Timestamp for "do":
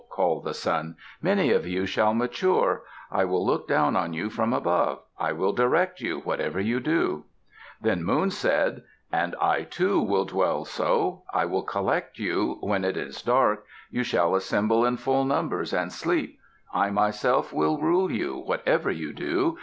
6.79-7.25, 19.13-19.59